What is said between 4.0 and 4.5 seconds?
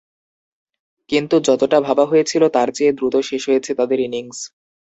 Innings.